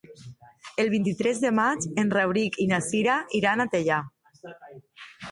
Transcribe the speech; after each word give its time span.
El 0.83 0.87
vint-i-tres 0.93 1.41
de 1.43 1.51
maig 1.57 1.85
en 2.03 2.09
Rauric 2.17 2.57
i 2.65 2.67
na 2.71 2.79
Cira 2.85 3.17
iran 3.41 3.61
a 3.61 3.69
Teià. 3.75 3.99